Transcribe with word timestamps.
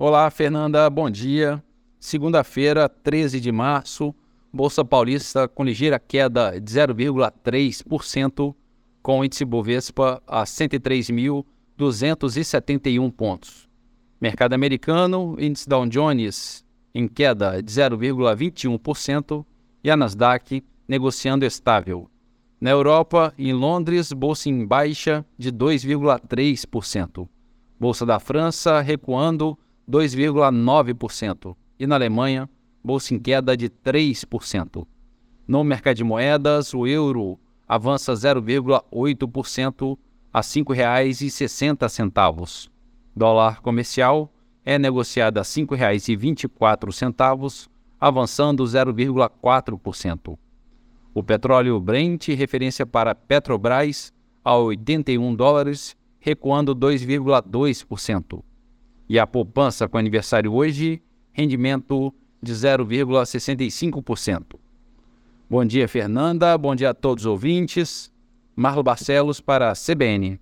Olá, 0.00 0.30
Fernanda, 0.30 0.88
bom 0.88 1.10
dia. 1.10 1.60
Segunda-feira, 1.98 2.88
13 2.88 3.40
de 3.40 3.50
março, 3.50 4.14
Bolsa 4.52 4.84
Paulista 4.84 5.48
com 5.48 5.64
ligeira 5.64 5.98
queda 5.98 6.60
de 6.60 6.72
0,3%, 6.72 8.54
com 9.02 9.18
o 9.18 9.24
índice 9.24 9.44
Bovespa 9.44 10.22
a 10.24 10.44
103.271 10.44 13.10
pontos. 13.10 13.68
Mercado 14.20 14.52
americano, 14.52 15.34
índice 15.36 15.68
Dow 15.68 15.84
Jones 15.84 16.64
em 16.94 17.08
queda 17.08 17.60
de 17.60 17.72
0,21% 17.72 19.44
e 19.82 19.90
a 19.90 19.96
Nasdaq 19.96 20.62
negociando 20.86 21.44
estável. 21.44 22.08
Na 22.60 22.70
Europa, 22.70 23.34
em 23.36 23.52
Londres, 23.52 24.12
bolsa 24.12 24.48
em 24.48 24.64
baixa 24.64 25.26
de 25.36 25.50
2,3%. 25.50 27.28
Bolsa 27.80 28.06
da 28.06 28.20
França 28.20 28.80
recuando 28.80 29.58
2,9%. 29.88 31.56
E 31.78 31.86
na 31.86 31.94
Alemanha, 31.94 32.50
bolsa 32.84 33.14
em 33.14 33.18
queda 33.18 33.56
de 33.56 33.70
3%. 33.70 34.86
No 35.46 35.64
mercado 35.64 35.96
de 35.96 36.04
moedas, 36.04 36.74
o 36.74 36.86
euro 36.86 37.40
avança 37.66 38.12
0,8% 38.12 39.96
a 40.32 40.40
R$ 40.40 40.44
5,60. 40.44 42.68
Dólar 43.16 43.62
comercial 43.62 44.30
é 44.64 44.78
negociado 44.78 45.38
a 45.38 45.42
R$ 45.42 45.46
5,24, 45.46 47.68
avançando 47.98 48.62
0,4%. 48.64 50.38
O 51.14 51.22
petróleo 51.22 51.80
Brent, 51.80 52.28
referência 52.28 52.84
para 52.84 53.14
Petrobras, 53.14 54.12
a 54.44 54.54
81 54.56 55.34
dólares, 55.34 55.96
recuando 56.20 56.76
2,2% 56.76 58.42
e 59.08 59.18
a 59.18 59.26
poupança 59.26 59.88
com 59.88 59.96
aniversário 59.96 60.52
hoje, 60.52 61.00
rendimento 61.32 62.12
de 62.42 62.52
0,65%. 62.52 64.58
Bom 65.48 65.64
dia, 65.64 65.88
Fernanda. 65.88 66.58
Bom 66.58 66.74
dia 66.74 66.90
a 66.90 66.94
todos 66.94 67.24
os 67.24 67.30
ouvintes. 67.30 68.12
Marlo 68.54 68.82
Barcelos 68.82 69.40
para 69.40 69.70
a 69.70 69.74
CBN. 69.74 70.38